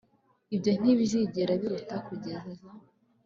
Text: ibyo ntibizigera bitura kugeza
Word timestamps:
ibyo 0.55 0.71
ntibizigera 0.79 1.51
bitura 1.61 1.97
kugeza 2.07 2.49